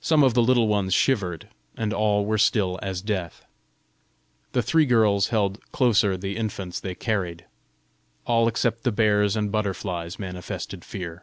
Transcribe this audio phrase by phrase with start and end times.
[0.00, 1.46] Some of the Little Ones shivered,
[1.76, 3.44] and all were still as death.
[4.50, 7.44] The three girls held closer the infants they carried.
[8.26, 11.22] All except the bears and butterflies manifested fear.